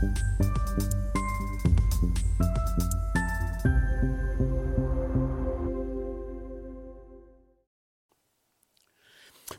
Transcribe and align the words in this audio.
Thank 0.00 0.16
you. 0.40 0.47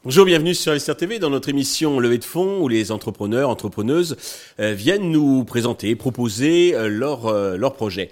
Bonjour, 0.10 0.26
bienvenue 0.26 0.56
sur 0.56 0.74
SRTV 0.74 1.20
dans 1.20 1.30
notre 1.30 1.50
émission 1.50 2.00
Levée 2.00 2.18
de 2.18 2.24
fonds 2.24 2.62
où 2.62 2.68
les 2.68 2.92
entrepreneurs, 2.92 3.48
entrepreneuses 3.48 4.18
euh, 4.60 4.74
viennent 4.74 5.12
nous 5.12 5.44
présenter, 5.44 5.96
proposer 5.96 6.74
euh, 6.74 6.88
leur, 6.88 7.28
euh, 7.28 7.58
leur 7.58 7.74
projet. 7.74 8.10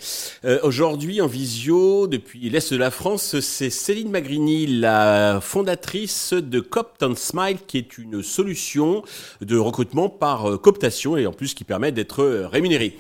Aujourd'hui 0.62 1.21
en 1.21 1.25
visio 1.25 2.05
depuis 2.05 2.52
l'Est 2.52 2.71
de 2.71 2.77
la 2.77 2.91
France, 2.91 3.39
c'est 3.39 3.71
Céline 3.71 4.12
Magrini, 4.12 4.68
la 4.68 5.39
fondatrice 5.41 6.34
de 6.34 6.59
Copton 6.59 7.16
Smile 7.16 7.57
qui 7.66 7.80
est 7.80 7.98
une 7.98 8.21
solution 8.21 9.02
de 9.41 9.57
recrutement 9.57 10.07
par 10.07 10.61
cooptation 10.61 11.18
et 11.18 11.25
en 11.25 11.34
plus 11.34 11.55
qui 11.55 11.64
permet 11.64 11.91
d'être 11.91 12.23
rémunéré. 12.52 12.95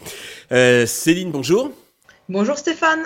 Céline, 0.87 1.29
bonjour. 1.29 1.69
Bonjour 2.29 2.57
Stéphane. 2.57 3.03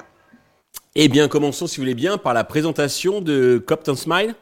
Eh 0.95 1.09
bien, 1.09 1.27
commençons 1.27 1.67
si 1.67 1.76
vous 1.76 1.84
voulez 1.84 1.95
bien 1.95 2.17
par 2.17 2.34
la 2.34 2.45
présentation 2.45 3.20
de 3.20 3.62
Copton 3.65 3.95
Smile. 3.95 4.35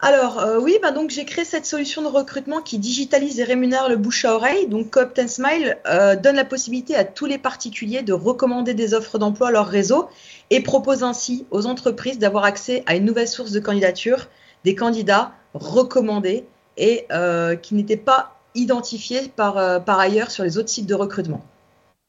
Alors 0.00 0.40
euh, 0.40 0.58
oui, 0.60 0.76
bah 0.82 0.90
donc 0.90 1.08
j'ai 1.08 1.24
créé 1.24 1.44
cette 1.44 1.64
solution 1.64 2.02
de 2.02 2.08
recrutement 2.08 2.60
qui 2.60 2.78
digitalise 2.78 3.40
et 3.40 3.44
rémunère 3.44 3.88
le 3.88 3.96
bouche 3.96 4.26
à 4.26 4.34
oreille. 4.34 4.66
Donc 4.68 4.90
Coop 4.90 5.18
Smile 5.26 5.78
euh, 5.86 6.16
donne 6.16 6.36
la 6.36 6.44
possibilité 6.44 6.94
à 6.94 7.04
tous 7.04 7.24
les 7.24 7.38
particuliers 7.38 8.02
de 8.02 8.12
recommander 8.12 8.74
des 8.74 8.92
offres 8.92 9.18
d'emploi 9.18 9.48
à 9.48 9.50
leur 9.50 9.66
réseau 9.66 10.08
et 10.50 10.60
propose 10.60 11.02
ainsi 11.02 11.46
aux 11.50 11.66
entreprises 11.66 12.18
d'avoir 12.18 12.44
accès 12.44 12.82
à 12.86 12.94
une 12.94 13.06
nouvelle 13.06 13.28
source 13.28 13.52
de 13.52 13.60
candidature, 13.60 14.28
des 14.64 14.74
candidats 14.74 15.32
recommandés 15.54 16.44
et 16.76 17.06
euh, 17.10 17.56
qui 17.56 17.74
n'étaient 17.74 17.96
pas 17.96 18.38
identifiés 18.54 19.32
par, 19.34 19.56
ailleurs 19.88 20.30
sur 20.30 20.44
les 20.44 20.58
autres 20.58 20.68
sites 20.68 20.86
de 20.86 20.94
recrutement. 20.94 21.42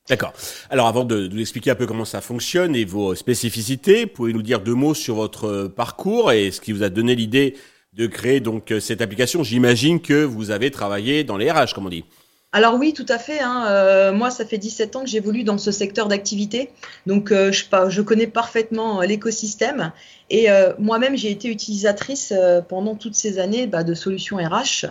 D'accord. 0.10 0.34
Alors 0.70 0.88
avant 0.88 1.04
de, 1.04 1.28
de, 1.28 1.34
nous 1.34 1.42
expliquer 1.42 1.72
un 1.72 1.76
peu 1.76 1.86
comment 1.86 2.06
ça 2.06 2.22
fonctionne 2.22 2.76
et 2.76 2.86
vos 2.86 3.16
spécificités, 3.16 4.06
pouvez 4.08 4.34
nous 4.34 4.42
dire 4.42 4.62
deux 4.62 4.74
mots 4.74 4.94
sur 4.94 5.16
votre 5.16 5.68
parcours 5.68 6.32
et 6.32 6.52
ce 6.52 6.62
qui 6.62 6.72
vous 6.72 6.84
a 6.84 6.90
donné 6.90 7.16
l'idée 7.16 7.56
de 7.98 8.08
créer 8.08 8.40
donc 8.40 8.72
euh, 8.72 8.80
cette 8.80 9.02
application. 9.02 9.44
J'imagine 9.44 10.00
que 10.00 10.24
vous 10.24 10.52
avez 10.52 10.72
travaillé 10.72 11.24
dans 11.24 11.38
les 11.38 11.52
RH, 11.52 11.74
comme 11.74 11.88
on 11.88 11.90
dit. 11.90 12.06
Alors 12.54 12.76
oui, 12.76 12.94
tout 12.94 13.06
à 13.10 13.18
fait. 13.18 13.40
Hein. 13.42 13.66
Euh, 13.68 14.14
moi, 14.14 14.30
ça 14.32 14.46
fait 14.46 14.58
17 14.58 14.96
ans 14.96 15.04
que 15.04 15.10
j'évolue 15.10 15.44
dans 15.44 15.58
ce 15.58 15.72
secteur 15.72 16.08
d'activité. 16.08 16.70
Donc, 17.06 17.32
euh, 17.32 17.52
je, 17.52 18.02
connais 18.02 18.28
parfaitement 18.28 19.02
l'écosystème. 19.02 19.92
Et 20.30 20.48
moi-même, 20.78 21.16
j'ai 21.16 21.32
été 21.32 21.48
utilisatrice 21.48 22.34
pendant 22.68 22.96
toutes 22.96 23.16
ces 23.16 23.40
années 23.40 23.66
bah, 23.66 23.84
de 23.84 23.94
solutions 23.94 24.38
RH. 24.38 24.88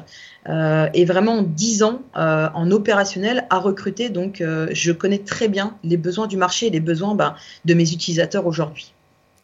et 0.95 1.05
vraiment 1.05 1.43
10 1.43 1.83
ans 1.83 2.03
en 2.15 2.71
opérationnel 2.71 3.47
à 3.51 3.59
recruter. 3.59 4.09
Donc, 4.09 4.43
je 4.71 4.93
connais 4.93 5.19
très 5.19 5.49
bien 5.49 5.77
les 5.85 5.99
besoins 5.99 6.27
du 6.27 6.39
marché 6.39 6.69
et 6.69 6.71
les 6.71 6.81
besoins 6.81 7.15
bah, 7.15 7.37
de 7.67 7.75
mes 7.75 7.93
utilisateurs 7.93 8.47
aujourd'hui. 8.47 8.95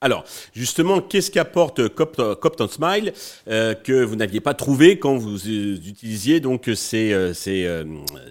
Alors, 0.03 0.25
justement, 0.53 1.01
qu'est-ce 1.01 1.31
qu'apporte 1.31 1.89
Copton 1.89 2.67
Smile 2.67 3.13
euh, 3.49 3.75
que 3.75 4.03
vous 4.03 4.17
n'aviez 4.17 4.41
pas 4.41 4.53
trouvé 4.53 4.99
quand 4.99 5.17
vous 5.17 5.49
utilisiez 5.49 6.41
donc 6.41 6.69
ces, 6.75 7.13
euh, 7.13 7.33
euh, 7.47 7.85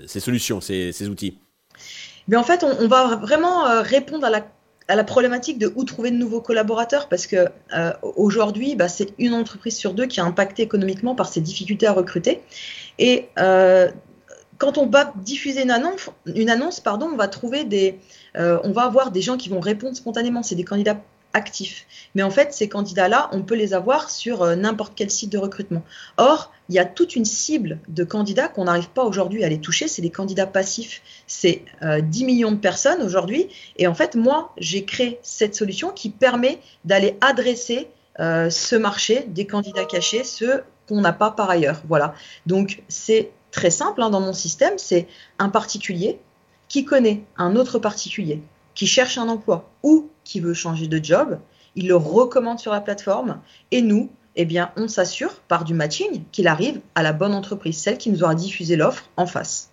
ces, 0.05 0.19
solutions, 0.19 0.59
ces, 0.59 1.07
outils? 1.07 1.39
Mais 2.27 2.35
en 2.35 2.43
fait, 2.43 2.65
on, 2.65 2.87
va 2.89 3.15
vraiment 3.15 3.81
répondre 3.83 4.25
à 4.25 4.29
la, 4.29 4.45
à 4.89 4.95
la, 4.95 5.05
problématique 5.05 5.59
de 5.59 5.71
où 5.75 5.85
trouver 5.85 6.11
de 6.11 6.17
nouveaux 6.17 6.41
collaborateurs 6.41 7.07
parce 7.07 7.25
que 7.25 7.47
aujourd'hui, 8.17 8.75
bah, 8.75 8.89
c'est 8.89 9.13
une 9.17 9.33
entreprise 9.33 9.77
sur 9.77 9.93
deux 9.93 10.07
qui 10.07 10.19
est 10.19 10.23
impactée 10.23 10.63
économiquement 10.63 11.15
par 11.15 11.29
ces 11.29 11.39
difficultés 11.39 11.87
à 11.87 11.93
recruter. 11.93 12.41
Et 12.99 13.29
quand 13.35 14.77
on 14.77 14.87
va 14.87 15.13
diffuser 15.15 15.63
une 15.63 15.71
annonce, 15.71 16.09
une 16.25 16.49
annonce 16.49 16.81
pardon, 16.81 17.09
on 17.13 17.17
va 17.17 17.29
trouver 17.29 17.63
des, 17.63 17.97
on 18.35 18.71
va 18.71 18.83
avoir 18.83 19.11
des 19.11 19.21
gens 19.21 19.37
qui 19.37 19.47
vont 19.47 19.61
répondre 19.61 19.95
spontanément. 19.95 20.43
C'est 20.43 20.55
des 20.55 20.65
candidats 20.65 21.01
actifs. 21.33 21.85
Mais 22.15 22.23
en 22.23 22.29
fait, 22.29 22.53
ces 22.53 22.67
candidats-là, 22.67 23.29
on 23.31 23.41
peut 23.41 23.55
les 23.55 23.73
avoir 23.73 24.09
sur 24.09 24.43
euh, 24.43 24.55
n'importe 24.55 24.93
quel 24.95 25.09
site 25.09 25.31
de 25.31 25.37
recrutement. 25.37 25.83
Or, 26.17 26.51
il 26.69 26.75
y 26.75 26.79
a 26.79 26.85
toute 26.85 27.15
une 27.15 27.25
cible 27.25 27.79
de 27.87 28.03
candidats 28.03 28.47
qu'on 28.47 28.65
n'arrive 28.65 28.89
pas 28.89 29.03
aujourd'hui 29.03 29.43
à 29.43 29.49
les 29.49 29.59
toucher. 29.59 29.87
C'est 29.87 30.01
des 30.01 30.09
candidats 30.09 30.47
passifs. 30.47 31.01
C'est 31.27 31.63
10 31.81 31.85
euh, 31.85 32.25
millions 32.25 32.51
de 32.51 32.57
personnes 32.57 33.01
aujourd'hui. 33.01 33.47
Et 33.77 33.87
en 33.87 33.93
fait, 33.93 34.15
moi, 34.15 34.53
j'ai 34.57 34.85
créé 34.85 35.19
cette 35.23 35.55
solution 35.55 35.89
qui 35.89 36.09
permet 36.09 36.59
d'aller 36.85 37.17
adresser 37.21 37.87
euh, 38.19 38.49
ce 38.49 38.75
marché 38.75 39.25
des 39.27 39.47
candidats 39.47 39.85
cachés, 39.85 40.23
ceux 40.23 40.63
qu'on 40.87 41.01
n'a 41.01 41.13
pas 41.13 41.31
par 41.31 41.49
ailleurs. 41.49 41.81
Voilà. 41.87 42.13
Donc, 42.45 42.83
c'est 42.87 43.31
très 43.51 43.71
simple 43.71 44.01
hein, 44.01 44.09
dans 44.09 44.21
mon 44.21 44.33
système. 44.33 44.73
C'est 44.77 45.07
un 45.39 45.49
particulier 45.49 46.19
qui 46.67 46.85
connaît 46.85 47.23
un 47.37 47.55
autre 47.55 47.79
particulier 47.79 48.41
qui 48.81 48.87
cherche 48.87 49.19
un 49.19 49.29
emploi 49.29 49.69
ou 49.83 50.09
qui 50.23 50.39
veut 50.39 50.55
changer 50.55 50.87
de 50.87 50.99
job, 51.05 51.37
il 51.75 51.87
le 51.87 51.95
recommande 51.95 52.57
sur 52.57 52.71
la 52.71 52.81
plateforme 52.81 53.39
et 53.69 53.83
nous, 53.83 54.09
eh 54.35 54.43
bien, 54.43 54.71
on 54.75 54.87
s'assure 54.87 55.35
par 55.47 55.65
du 55.65 55.75
matching 55.75 56.23
qu'il 56.31 56.47
arrive 56.47 56.81
à 56.95 57.03
la 57.03 57.13
bonne 57.13 57.35
entreprise, 57.35 57.77
celle 57.77 57.99
qui 57.99 58.09
nous 58.09 58.23
aura 58.23 58.33
diffusé 58.33 58.75
l'offre 58.75 59.03
en 59.17 59.27
face. 59.27 59.69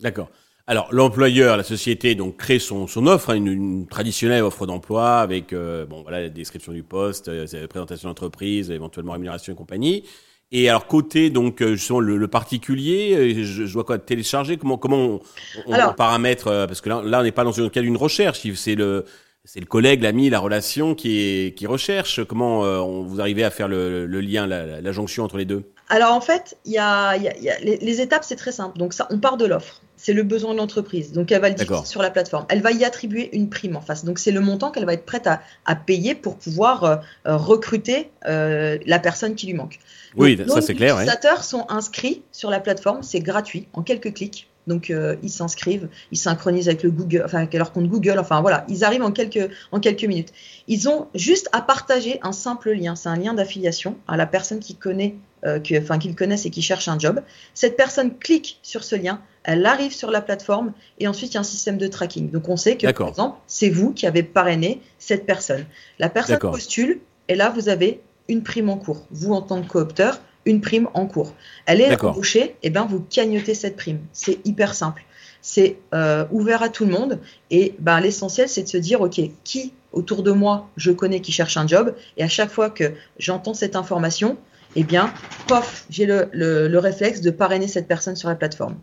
D'accord. 0.00 0.28
Alors 0.66 0.88
l'employeur, 0.90 1.56
la 1.56 1.62
société, 1.62 2.16
donc 2.16 2.36
crée 2.36 2.58
son, 2.58 2.88
offre, 3.06 3.30
hein, 3.30 3.36
une, 3.36 3.86
traditionnelle 3.86 4.42
offre 4.42 4.66
d'emploi 4.66 5.20
avec 5.20 5.52
euh, 5.52 5.86
bon 5.86 6.02
voilà 6.02 6.22
la 6.22 6.28
description 6.28 6.72
du 6.72 6.82
poste, 6.82 7.28
euh, 7.28 7.46
présentation 7.68 8.08
d'entreprise, 8.08 8.72
éventuellement 8.72 9.12
rémunération 9.12 9.52
et 9.52 9.56
compagnie. 9.56 10.02
Et 10.50 10.68
alors 10.70 10.86
côté 10.86 11.28
donc 11.28 11.60
euh, 11.60 11.74
justement 11.74 12.00
le, 12.00 12.16
le 12.16 12.28
particulier, 12.28 13.14
euh, 13.14 13.44
je, 13.44 13.66
je, 13.66 13.72
dois 13.72 13.84
quoi 13.84 13.98
télécharger? 13.98 14.56
Comment 14.56 14.78
comment 14.78 14.96
on, 14.96 15.20
on, 15.66 15.92
paramètre 15.92 16.46
euh, 16.46 16.66
Parce 16.66 16.80
que 16.80 16.88
là, 16.88 17.02
là 17.04 17.20
on 17.20 17.22
n'est 17.22 17.32
pas 17.32 17.44
dans 17.44 17.52
le 17.54 17.68
cas 17.68 17.82
d'une 17.82 17.98
recherche, 17.98 18.40
c'est 18.54 18.74
le 18.74 19.04
c'est 19.44 19.60
le 19.60 19.66
collègue, 19.66 20.02
l'ami, 20.02 20.30
la 20.30 20.40
relation 20.40 20.94
qui 20.94 21.20
est 21.20 21.54
qui 21.54 21.66
recherche. 21.66 22.24
Comment 22.24 22.60
on, 22.60 23.02
vous 23.02 23.20
arrivez 23.20 23.44
à 23.44 23.50
faire 23.50 23.68
le, 23.68 24.06
le 24.06 24.20
lien, 24.20 24.46
la, 24.46 24.80
la, 24.80 24.92
jonction 24.92 25.24
entre 25.24 25.36
les 25.36 25.44
deux? 25.44 25.70
Alors 25.90 26.12
en 26.12 26.20
fait, 26.20 26.56
il 26.64 26.72
y 26.72 26.78
a, 26.78 27.16
y 27.16 27.28
a, 27.28 27.38
y 27.38 27.50
a 27.50 27.58
les, 27.60 27.76
les, 27.76 28.00
étapes, 28.00 28.24
c'est 28.24 28.36
très 28.36 28.52
simple. 28.52 28.78
Donc 28.78 28.92
ça, 28.94 29.06
on 29.10 29.18
part 29.18 29.36
de 29.36 29.46
l'offre. 29.46 29.82
C'est 29.98 30.14
le 30.14 30.22
besoin 30.22 30.54
de 30.54 30.58
l'entreprise. 30.58 31.12
Donc 31.12 31.30
elle 31.32 31.42
va 31.42 31.50
le 31.50 31.54
dire 31.54 31.86
sur 31.86 32.00
la 32.00 32.10
plateforme. 32.10 32.46
Elle 32.48 32.62
va 32.62 32.72
y 32.72 32.84
attribuer 32.84 33.28
une 33.36 33.50
prime 33.50 33.76
en 33.76 33.80
face. 33.80 34.04
Donc 34.04 34.18
c'est 34.18 34.30
le 34.30 34.40
montant 34.40 34.70
qu'elle 34.70 34.86
va 34.86 34.94
être 34.94 35.04
prête 35.04 35.26
à, 35.26 35.42
à, 35.66 35.74
payer 35.76 36.14
pour 36.14 36.36
pouvoir 36.36 36.84
euh, 36.84 36.96
recruter 37.26 38.10
euh, 38.26 38.78
la 38.86 38.98
personne 38.98 39.34
qui 39.34 39.46
lui 39.46 39.54
manque. 39.54 39.78
Oui, 40.16 40.38
ça 40.48 40.62
c'est 40.62 40.74
clair. 40.74 40.96
Les 40.96 41.02
utilisateurs 41.02 41.44
sont 41.44 41.66
inscrits 41.68 42.22
sur 42.32 42.48
la 42.48 42.60
plateforme, 42.60 43.02
c'est 43.02 43.20
gratuit, 43.20 43.66
en 43.74 43.82
quelques 43.82 44.14
clics. 44.14 44.48
Donc 44.68 44.90
euh, 44.90 45.16
ils 45.22 45.30
s'inscrivent, 45.30 45.88
ils 46.12 46.18
synchronisent 46.18 46.68
avec 46.68 46.82
le 46.82 46.90
Google, 46.90 47.22
enfin 47.24 47.38
avec 47.38 47.54
leur 47.54 47.72
compte 47.72 47.88
Google, 47.88 48.18
enfin 48.18 48.40
voilà, 48.42 48.64
ils 48.68 48.84
arrivent 48.84 49.02
en 49.02 49.10
quelques 49.10 49.50
en 49.72 49.80
quelques 49.80 50.04
minutes. 50.04 50.32
Ils 50.68 50.88
ont 50.88 51.08
juste 51.14 51.48
à 51.52 51.62
partager 51.62 52.20
un 52.22 52.32
simple 52.32 52.72
lien, 52.72 52.94
c'est 52.94 53.08
un 53.08 53.16
lien 53.16 53.34
d'affiliation 53.34 53.96
à 54.06 54.16
la 54.16 54.26
personne 54.26 54.60
qui 54.60 54.76
connaît, 54.76 55.16
euh, 55.44 55.60
enfin 55.80 55.98
qu'ils 55.98 56.14
connaissent 56.14 56.46
et 56.46 56.50
qui 56.50 56.62
cherche 56.62 56.88
un 56.88 56.98
job. 56.98 57.20
Cette 57.54 57.76
personne 57.76 58.16
clique 58.18 58.58
sur 58.62 58.84
ce 58.84 58.96
lien, 58.96 59.20
elle 59.44 59.64
arrive 59.66 59.92
sur 59.92 60.10
la 60.10 60.20
plateforme 60.20 60.72
et 60.98 61.08
ensuite 61.08 61.32
il 61.32 61.34
y 61.34 61.36
a 61.38 61.40
un 61.40 61.44
système 61.44 61.78
de 61.78 61.86
tracking. 61.86 62.30
Donc 62.30 62.48
on 62.48 62.56
sait 62.56 62.76
que 62.76 62.90
par 62.90 63.08
exemple 63.08 63.38
c'est 63.46 63.70
vous 63.70 63.92
qui 63.92 64.06
avez 64.06 64.22
parrainé 64.22 64.80
cette 64.98 65.26
personne. 65.26 65.64
La 65.98 66.08
personne 66.08 66.38
postule 66.38 67.00
et 67.28 67.34
là 67.34 67.50
vous 67.50 67.68
avez 67.68 68.00
une 68.28 68.42
prime 68.42 68.68
en 68.68 68.76
cours. 68.76 69.06
Vous, 69.10 69.32
en 69.32 69.42
tant 69.42 69.62
que 69.62 69.68
coopteur, 69.68 70.20
une 70.44 70.60
prime 70.60 70.88
en 70.94 71.06
cours. 71.06 71.34
Elle 71.66 71.80
est 71.80 72.02
embauchée, 72.02 72.42
et 72.42 72.56
eh 72.64 72.70
ben 72.70 72.86
vous 72.86 73.00
cagnotez 73.00 73.54
cette 73.54 73.76
prime. 73.76 74.00
C'est 74.12 74.46
hyper 74.46 74.74
simple. 74.74 75.04
C'est 75.40 75.78
euh, 75.94 76.26
ouvert 76.30 76.62
à 76.62 76.68
tout 76.68 76.84
le 76.84 76.90
monde. 76.90 77.20
Et 77.50 77.74
ben, 77.78 78.00
l'essentiel, 78.00 78.48
c'est 78.48 78.62
de 78.62 78.68
se 78.68 78.76
dire, 78.76 79.00
OK, 79.00 79.20
qui 79.44 79.72
autour 79.92 80.22
de 80.22 80.32
moi 80.32 80.68
je 80.76 80.90
connais 80.90 81.20
qui 81.20 81.32
cherche 81.32 81.56
un 81.56 81.66
job 81.66 81.94
Et 82.18 82.22
à 82.22 82.28
chaque 82.28 82.50
fois 82.50 82.68
que 82.68 82.92
j'entends 83.18 83.54
cette 83.54 83.76
information, 83.76 84.36
eh 84.76 84.84
bien, 84.84 85.12
pof, 85.46 85.84
j'ai 85.90 86.06
le, 86.06 86.28
le, 86.32 86.78
réflexe 86.78 87.20
de 87.20 87.30
parrainer 87.30 87.68
cette 87.68 87.88
personne 87.88 88.16
sur 88.16 88.28
la 88.28 88.34
plateforme. 88.34 88.76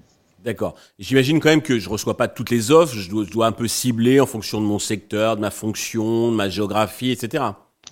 D'accord. 0.43 0.75
J'imagine 0.99 1.39
quand 1.39 1.49
même 1.49 1.61
que 1.61 1.79
je 1.79 1.89
reçois 1.89 2.17
pas 2.17 2.27
toutes 2.27 2.51
les 2.51 2.71
offres. 2.71 2.93
je 2.95 3.09
dois 3.09 3.47
un 3.47 3.51
peu 3.51 3.67
cibler 3.67 4.19
en 4.19 4.25
fonction 4.25 4.61
de 4.61 4.65
mon 4.65 4.79
secteur, 4.79 5.35
de 5.35 5.41
ma 5.41 5.51
fonction, 5.51 6.31
de 6.31 6.35
ma 6.35 6.49
géographie, 6.49 7.11
etc. 7.11 7.43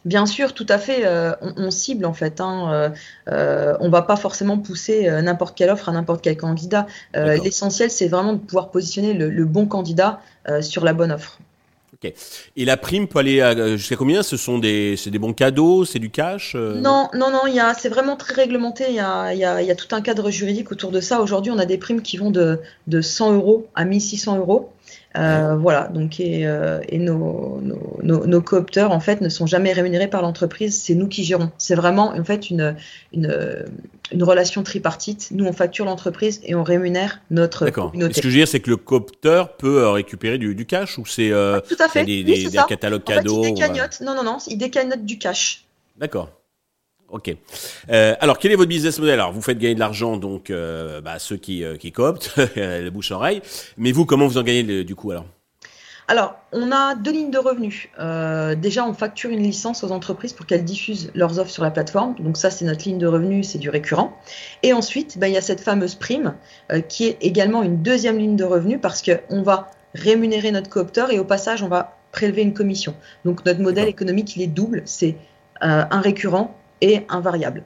Bien 0.05 0.25
sûr, 0.25 0.53
tout 0.53 0.65
à 0.67 0.77
fait. 0.77 1.05
Euh, 1.05 1.33
on, 1.41 1.71
cible 1.71 2.05
en 2.05 2.13
fait. 2.13 2.41
Hein, 2.41 2.71
euh, 2.73 2.89
euh, 3.29 3.77
on 3.79 3.89
va 3.89 4.01
pas 4.01 4.17
forcément 4.17 4.57
pousser 4.57 5.09
n'importe 5.21 5.57
quelle 5.57 5.69
offre 5.69 5.89
à 5.89 5.91
n'importe 5.93 6.21
quel 6.21 6.37
candidat. 6.37 6.87
L'essentiel, 7.13 7.89
c'est 7.89 8.07
vraiment 8.07 8.33
de 8.33 8.39
pouvoir 8.39 8.71
positionner 8.71 9.13
le, 9.13 9.45
bon 9.45 9.65
candidat 9.65 10.19
sur 10.61 10.83
la 10.83 10.93
bonne 10.93 11.11
offre. 11.11 11.39
Et 12.55 12.65
la 12.65 12.77
prime 12.77 13.07
peut 13.07 13.19
aller 13.19 13.77
jusqu'à 13.77 13.95
combien? 13.95 14.23
Ce 14.23 14.37
sont 14.37 14.59
des, 14.59 14.95
des 15.05 15.19
bons 15.19 15.33
cadeaux, 15.33 15.85
c'est 15.85 15.99
du 15.99 16.09
cash 16.09 16.55
Non, 16.55 17.09
non, 17.13 17.31
non. 17.31 17.41
Il 17.47 17.55
y 17.55 17.59
a, 17.59 17.73
c'est 17.73 17.89
vraiment 17.89 18.15
très 18.15 18.33
réglementé. 18.33 18.85
Il 18.89 18.95
y 18.95 18.99
a, 18.99 19.33
il 19.33 19.39
y, 19.39 19.75
tout 19.75 19.95
un 19.95 20.01
cadre 20.01 20.29
juridique 20.29 20.71
autour 20.71 20.91
de 20.91 20.99
ça. 20.99 21.21
Aujourd'hui, 21.21 21.51
on 21.51 21.59
a 21.59 21.65
des 21.65 21.77
primes 21.77 22.01
qui 22.01 22.17
vont 22.17 22.31
de, 22.31 22.59
de 22.87 23.01
100 23.01 23.33
euros 23.33 23.67
à 23.75 23.85
1600 23.85 24.37
euros. 24.37 24.72
Euh, 25.15 25.55
voilà, 25.55 25.89
donc 25.89 26.19
et, 26.19 26.47
euh, 26.47 26.79
et 26.89 26.97
nos, 26.97 27.59
nos, 27.61 27.99
nos, 28.01 28.25
nos 28.25 28.41
coopteurs 28.41 28.91
en 28.91 28.99
fait 28.99 29.21
ne 29.21 29.29
sont 29.29 29.45
jamais 29.45 29.71
rémunérés 29.71 30.07
par 30.07 30.23
l'entreprise, 30.23 30.81
c'est 30.81 30.95
nous 30.95 31.07
qui 31.07 31.23
gérons. 31.23 31.51
C'est 31.59 31.75
vraiment 31.75 32.15
en 32.15 32.23
fait 32.23 32.49
une, 32.49 32.75
une, 33.13 33.65
une 34.11 34.23
relation 34.23 34.63
tripartite. 34.63 35.29
Nous 35.31 35.45
on 35.45 35.53
facture 35.53 35.85
l'entreprise 35.85 36.41
et 36.43 36.55
on 36.55 36.63
rémunère 36.63 37.21
notre 37.29 37.69
communauté. 37.69 38.13
Ce 38.15 38.21
que 38.21 38.29
je 38.29 38.33
veux 38.33 38.39
dire, 38.39 38.47
c'est 38.47 38.59
que 38.59 38.71
le 38.71 38.77
coopteur 38.77 39.55
peut 39.55 39.83
euh, 39.83 39.91
récupérer 39.91 40.39
du, 40.39 40.55
du 40.55 40.65
cash 40.65 40.97
ou 40.97 41.05
c'est 41.05 41.31
euh, 41.31 41.59
Tout 41.61 41.75
à 41.79 41.87
fait. 41.87 42.05
des, 42.05 42.23
des, 42.23 42.49
catalogues 42.67 43.03
En 43.05 43.11
fait, 43.11 43.15
cadeaux 43.17 43.45
ou. 43.45 44.03
Non, 44.03 44.15
non, 44.15 44.23
non, 44.23 44.37
il 44.47 44.57
décagnote 44.57 45.05
du 45.05 45.19
cash. 45.19 45.65
D'accord. 45.97 46.29
Ok. 47.09 47.35
Euh, 47.89 48.15
alors, 48.19 48.39
quel 48.39 48.51
est 48.51 48.55
votre 48.55 48.69
business 48.69 48.97
model? 48.99 49.13
Alors, 49.15 49.31
vous 49.31 49.41
faites 49.41 49.59
gagner 49.59 49.75
de 49.75 49.79
l'argent, 49.79 50.17
donc 50.17 50.49
euh, 50.49 50.99
bah, 51.01 51.19
ceux 51.19 51.37
qui, 51.37 51.63
euh, 51.63 51.77
qui 51.77 51.91
cooptent, 51.91 52.33
le 52.55 52.89
bouche-oreille. 52.89 53.41
Mais 53.77 53.91
vous, 53.91 54.05
comment 54.05 54.25
vous 54.27 54.37
en 54.37 54.43
gagnez 54.43 54.63
le- 54.63 54.83
du 54.83 54.95
coup 54.95 55.11
alors? 55.11 55.25
Alors, 56.07 56.35
on 56.51 56.71
a 56.71 56.95
deux 56.95 57.11
lignes 57.11 57.31
de 57.31 57.37
revenus. 57.37 57.87
Euh, 57.99 58.55
déjà, 58.55 58.85
on 58.85 58.93
facture 58.93 59.29
une 59.29 59.41
licence 59.41 59.83
aux 59.85 59.91
entreprises 59.91 60.33
pour 60.33 60.45
qu'elles 60.45 60.65
diffusent 60.65 61.11
leurs 61.15 61.39
offres 61.39 61.51
sur 61.51 61.63
la 61.63 61.71
plateforme. 61.71 62.15
Donc 62.19 62.35
ça, 62.35 62.49
c'est 62.49 62.65
notre 62.65 62.83
ligne 62.83 62.97
de 62.97 63.07
revenus, 63.07 63.47
c'est 63.47 63.57
du 63.57 63.69
récurrent. 63.69 64.17
Et 64.63 64.73
ensuite, 64.73 65.17
ben, 65.17 65.27
il 65.27 65.33
y 65.33 65.37
a 65.37 65.41
cette 65.41 65.61
fameuse 65.61 65.95
prime 65.95 66.33
euh, 66.71 66.81
qui 66.81 67.05
est 67.05 67.17
également 67.21 67.63
une 67.63 67.81
deuxième 67.81 68.17
ligne 68.17 68.35
de 68.35 68.43
revenus 68.43 68.79
parce 68.81 69.01
qu'on 69.01 69.43
va 69.43 69.71
rémunérer 69.93 70.51
notre 70.51 70.69
coopteur 70.69 71.11
et 71.11 71.19
au 71.19 71.23
passage, 71.23 71.63
on 71.63 71.69
va 71.69 71.95
prélever 72.11 72.41
une 72.41 72.53
commission. 72.53 72.95
Donc 73.23 73.45
notre 73.45 73.61
modèle 73.61 73.87
économique, 73.87 74.35
il 74.35 74.41
est 74.41 74.47
double. 74.47 74.81
C'est 74.85 75.15
euh, 75.63 75.83
un 75.89 76.01
récurrent 76.01 76.53
et 76.81 77.05
un 77.09 77.19
variable. 77.19 77.63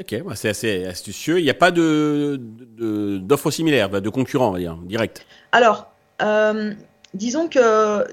Ok, 0.00 0.22
bah, 0.24 0.32
c'est 0.34 0.48
assez 0.48 0.84
astucieux. 0.86 1.38
Il 1.40 1.44
n'y 1.44 1.50
a 1.50 1.54
pas 1.54 1.70
de 1.70 2.40
de- 2.40 3.18
d'offres 3.18 3.50
similaires, 3.50 3.90
bah, 3.90 4.00
de 4.00 4.08
concurrents, 4.08 4.48
on 4.48 4.52
va 4.52 4.58
dire, 4.58 4.76
direct. 4.84 5.26
Alors, 5.52 5.90
euh, 6.22 6.72
disons 7.12 7.48
que 7.48 8.04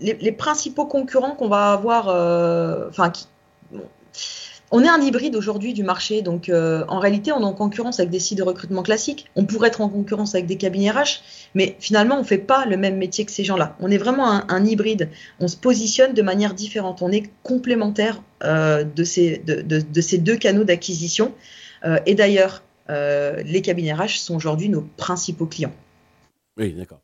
les, 0.00 0.14
les 0.14 0.32
principaux 0.32 0.86
concurrents 0.86 1.32
qu'on 1.36 1.48
va 1.48 1.72
avoir, 1.72 2.08
euh, 2.08 2.88
enfin, 2.88 3.10
qui- 3.10 3.26
bon, 3.70 3.82
on 4.70 4.82
est 4.82 4.88
un 4.88 5.00
hybride 5.00 5.36
aujourd'hui 5.36 5.72
du 5.74 5.82
marché, 5.84 6.22
donc 6.22 6.48
euh, 6.48 6.84
en 6.88 6.98
réalité, 6.98 7.30
on 7.32 7.40
est 7.40 7.44
en 7.44 7.52
concurrence 7.52 8.00
avec 8.00 8.10
des 8.10 8.18
sites 8.18 8.38
de 8.38 8.42
recrutement 8.42 8.82
classiques. 8.82 9.26
On 9.36 9.44
pourrait 9.44 9.68
être 9.68 9.80
en 9.80 9.88
concurrence 9.88 10.34
avec 10.34 10.46
des 10.46 10.56
cabinets 10.56 10.90
RH, 10.90 11.20
mais 11.54 11.76
finalement, 11.78 12.18
on 12.18 12.24
fait 12.24 12.38
pas 12.38 12.66
le 12.66 12.76
même 12.76 12.96
métier 12.96 13.24
que 13.24 13.30
ces 13.30 13.44
gens-là. 13.44 13.76
On 13.80 13.90
est 13.90 13.98
vraiment 13.98 14.26
un, 14.50 14.64
hybride. 14.64 15.08
On 15.40 15.48
se 15.48 15.56
positionne 15.56 16.14
de 16.14 16.22
manière 16.22 16.54
différente. 16.54 17.00
On 17.02 17.12
est 17.12 17.30
complémentaire 17.42 18.22
euh, 18.42 18.82
de, 18.84 19.04
ces, 19.04 19.38
de, 19.38 19.62
de- 19.62 19.80
de 19.80 20.00
ces 20.00 20.18
deux 20.18 20.36
canaux 20.36 20.64
d'acquisition. 20.64 21.32
Euh, 21.84 21.98
et 22.06 22.14
d'ailleurs, 22.14 22.62
les 22.88 23.62
cabinets 23.62 23.92
RH 23.94 24.18
sont 24.20 24.36
aujourd'hui 24.36 24.68
nos 24.68 24.82
principaux 24.96 25.46
clients. 25.46 25.72
Oui, 26.56 26.72
d'accord. 26.72 27.00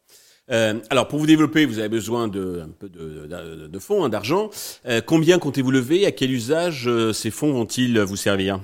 Euh, 0.51 0.75
alors, 0.91 1.07
pour 1.09 1.19
vous 1.19 1.27
développer, 1.27 1.65
vous 1.67 1.79
avez 1.79 1.89
besoin 1.89 2.27
de 2.29 2.63
un 2.65 2.71
peu 2.79 2.89
de, 2.89 3.27
de- 3.27 3.67
de 3.69 3.79
fonds, 3.79 4.05
hein, 4.05 4.09
d'argent. 4.09 4.51
Euh, 4.89 5.01
combien 5.05 5.39
comptez-vous 5.39 5.71
lever? 5.71 6.05
À 6.05 6.11
quel 6.13 6.33
usage 6.33 6.89
euh, 6.89 7.13
ces 7.13 7.31
fonds 7.31 7.53
vont-ils 7.53 7.99
vous 8.01 8.17
servir? 8.17 8.61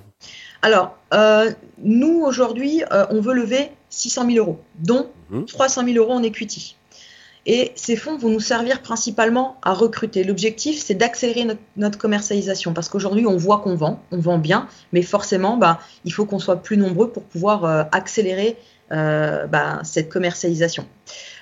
Alors, 0.61 0.97
nous, 1.85 2.23
aujourd'hui, 2.27 2.83
on 3.11 3.21
veut 3.21 3.35
lever 3.35 3.71
600 3.91 4.27
000 4.33 4.39
euros, 4.45 4.59
dont 4.81 5.09
Mhm. 5.31 5.45
300 5.47 5.85
000 5.85 5.97
euros 5.99 6.13
en 6.15 6.23
equity. 6.23 6.75
Et 7.47 7.71
ces 7.77 7.95
fonds 7.97 8.19
vont 8.19 8.29
nous 8.29 8.41
servir 8.41 8.83
principalement 8.83 9.57
à 9.63 9.73
recruter. 9.73 10.25
L'objectif, 10.25 10.83
c'est 10.83 10.95
d'accélérer 10.95 11.45
notre, 11.45 11.61
notre 11.77 11.97
commercialisation 11.99 12.73
parce 12.75 12.89
qu'aujourd'hui, 12.89 13.25
on 13.27 13.37
voit 13.37 13.59
qu'on 13.59 13.77
vend, 13.77 14.03
on 14.11 14.19
vend 14.19 14.39
bien, 14.39 14.67
mais 14.93 15.03
forcément, 15.03 15.57
bah, 15.57 15.79
il 16.05 16.13
faut 16.13 16.27
qu'on 16.27 16.41
soit 16.41 16.57
plus 16.57 16.77
nombreux 16.77 17.11
pour 17.11 17.23
pouvoir 17.23 17.87
accélérer 17.93 18.57
bah, 18.91 19.81
cette 19.85 20.09
commercialisation. 20.09 20.87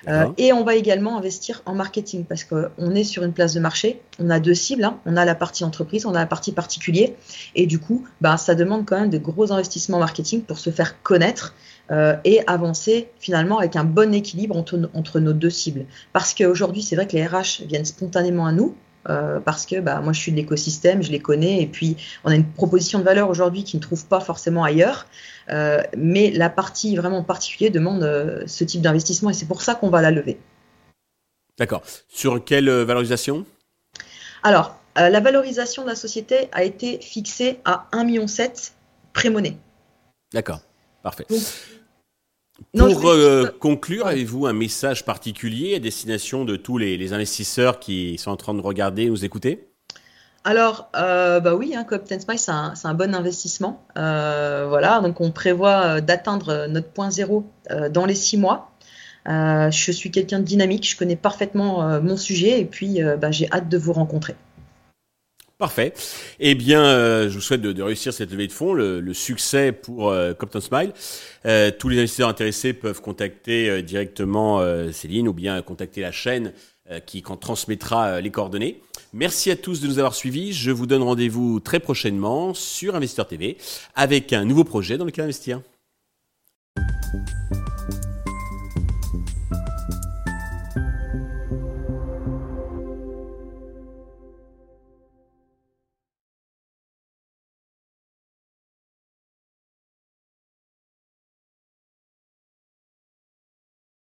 Euh, 0.07 0.27
et 0.37 0.53
on 0.53 0.63
va 0.63 0.75
également 0.75 1.17
investir 1.17 1.61
en 1.65 1.73
marketing 1.73 2.25
parce 2.25 2.43
qu'on 2.43 2.95
est 2.95 3.03
sur 3.03 3.23
une 3.23 3.33
place 3.33 3.53
de 3.53 3.59
marché. 3.59 4.01
On 4.19 4.29
a 4.29 4.39
deux 4.39 4.53
cibles. 4.53 4.83
hein. 4.83 4.99
On 5.05 5.17
a 5.17 5.25
la 5.25 5.35
partie 5.35 5.63
entreprise, 5.63 6.05
on 6.05 6.11
a 6.15 6.19
la 6.19 6.25
partie 6.25 6.51
particulier. 6.51 7.15
Et 7.55 7.65
du 7.65 7.79
coup, 7.79 8.05
bah, 8.21 8.37
ça 8.37 8.55
demande 8.55 8.85
quand 8.85 8.99
même 8.99 9.09
de 9.09 9.17
gros 9.17 9.51
investissements 9.51 9.99
marketing 9.99 10.43
pour 10.43 10.59
se 10.59 10.69
faire 10.69 11.01
connaître 11.01 11.55
euh, 11.91 12.15
et 12.23 12.41
avancer 12.47 13.09
finalement 13.19 13.59
avec 13.59 13.75
un 13.75 13.83
bon 13.83 14.13
équilibre 14.13 14.55
entre, 14.55 14.89
entre 14.93 15.19
nos 15.19 15.33
deux 15.33 15.49
cibles. 15.49 15.85
Parce 16.13 16.33
qu'aujourd'hui, 16.33 16.81
c'est 16.81 16.95
vrai 16.95 17.07
que 17.07 17.13
les 17.13 17.25
RH 17.25 17.65
viennent 17.67 17.85
spontanément 17.85 18.45
à 18.45 18.51
nous. 18.51 18.75
Euh, 19.09 19.39
parce 19.39 19.65
que 19.65 19.79
bah, 19.79 19.99
moi 20.01 20.13
je 20.13 20.19
suis 20.19 20.31
de 20.31 20.37
l'écosystème, 20.37 21.01
je 21.01 21.11
les 21.11 21.19
connais, 21.19 21.61
et 21.61 21.67
puis 21.67 21.97
on 22.23 22.31
a 22.31 22.35
une 22.35 22.45
proposition 22.45 22.99
de 22.99 23.03
valeur 23.03 23.29
aujourd'hui 23.29 23.63
qu'ils 23.63 23.79
ne 23.79 23.83
trouvent 23.83 24.05
pas 24.05 24.19
forcément 24.19 24.63
ailleurs. 24.63 25.07
Euh, 25.49 25.81
mais 25.95 26.31
la 26.31 26.49
partie 26.49 26.95
vraiment 26.95 27.23
particulier 27.23 27.69
demande 27.69 28.03
euh, 28.03 28.43
ce 28.47 28.63
type 28.63 28.81
d'investissement 28.81 29.29
et 29.29 29.33
c'est 29.33 29.45
pour 29.45 29.61
ça 29.61 29.75
qu'on 29.75 29.89
va 29.89 30.01
la 30.01 30.11
lever. 30.11 30.37
D'accord. 31.57 31.83
Sur 32.07 32.43
quelle 32.43 32.69
valorisation? 32.69 33.45
Alors, 34.43 34.79
la 34.95 35.19
valorisation 35.19 35.83
de 35.83 35.87
la 35.87 35.95
société 35.95 36.49
a 36.51 36.63
été 36.63 36.99
fixée 37.01 37.59
à 37.65 37.87
1,7 37.93 38.05
million 38.05 38.25
pré-monnaie. 39.13 39.57
D'accord. 40.33 40.59
Parfait. 41.01 41.25
Donc- 41.29 41.39
Pour 42.77 43.09
euh, 43.09 43.41
juste- 43.41 43.59
conclure, 43.59 44.07
avez-vous 44.07 44.45
un 44.45 44.53
message 44.53 45.05
particulier 45.05 45.75
à 45.75 45.79
destination 45.79 46.45
de 46.45 46.55
tous 46.55 46.77
les, 46.77 46.97
les 46.97 47.13
investisseurs 47.13 47.79
qui 47.79 48.17
sont 48.17 48.31
en 48.31 48.37
train 48.37 48.53
de 48.53 48.61
regarder 48.61 49.03
et 49.03 49.09
nous 49.09 49.25
écouter? 49.25 49.67
Alors, 50.43 50.89
euh, 50.95 51.41
bah 51.41 51.55
oui, 51.55 51.73
hein, 51.75 51.83
Coopten 51.83 52.21
Smile, 52.21 52.39
c'est 52.39 52.51
un, 52.87 52.93
bon 52.93 53.13
investissement. 53.13 53.83
Euh, 53.97 54.65
voilà, 54.69 55.01
donc 55.01 55.19
on 55.19 55.31
prévoit 55.31 55.97
euh, 55.97 56.01
d'atteindre 56.01 56.67
notre 56.67 56.87
point 56.87 57.11
zéro 57.11 57.45
euh, 57.69 57.89
dans 57.89 58.05
les 58.05 58.15
six 58.15 58.37
mois. 58.37 58.71
Euh, 59.27 59.69
je 59.71 59.91
suis 59.91 60.09
quelqu'un 60.09 60.39
de 60.39 60.45
dynamique, 60.45 60.89
je 60.89 60.95
connais 60.95 61.17
parfaitement 61.17 61.83
euh, 61.83 61.99
mon 61.99 62.15
sujet 62.15 62.61
et 62.61 62.65
puis 62.65 63.03
euh, 63.03 63.17
bah, 63.17 63.29
j'ai 63.29 63.51
hâte 63.51 63.67
de 63.67 63.77
vous 63.77 63.91
rencontrer. 63.91 64.35
Parfait. 65.57 65.91
Eh 66.39 66.53
bien, 66.53 66.85
euh, 66.85 67.29
je 67.29 67.33
vous 67.33 67.41
souhaite 67.41 67.61
de, 67.61 67.81
réussir 67.81 68.13
cette 68.13 68.31
levée 68.31 68.45
de 68.45 68.51
fonds, 68.51 68.73
le, 68.73 69.13
succès 69.13 69.71
pour 69.71 70.09
euh, 70.09 70.35
Copton 70.35 70.61
Smile. 70.61 70.93
Euh, 71.47 71.71
tous 71.71 71.89
les 71.89 71.97
investisseurs 71.97 72.29
intéressés 72.29 72.73
peuvent 72.73 73.01
contacter 73.01 73.67
euh, 73.67 73.81
directement 73.81 74.61
Céline 74.91 75.27
ou 75.27 75.33
bien 75.33 75.61
contacter 75.63 76.01
la 76.01 76.11
chaîne 76.11 76.53
qui 77.05 77.21
quand 77.21 77.35
transmettra 77.35 78.21
les 78.21 78.31
coordonnées. 78.31 78.81
Merci 79.11 79.51
à 79.51 79.57
tous 79.57 79.81
de 79.81 79.87
nous 79.87 79.97
avoir 79.99 80.15
suivis. 80.15 80.53
Je 80.53 80.71
vous 80.71 80.85
donne 80.85 81.03
rendez-vous 81.03 81.59
très 81.59 81.81
prochainement 81.81 82.53
sur 82.53 82.95
Investisseur 82.95 83.27
TV 83.27 83.57
avec 83.93 84.31
un 84.31 84.45
nouveau 84.45 84.63
projet 84.63 84.97
dans 84.97 85.03
lequel 85.03 85.25
investir. 85.25 85.61